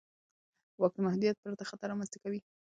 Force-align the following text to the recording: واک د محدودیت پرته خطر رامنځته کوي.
واک 0.79 0.93
د 0.95 0.99
محدودیت 1.05 1.37
پرته 1.43 1.63
خطر 1.69 1.87
رامنځته 1.91 2.17
کوي. 2.23 2.39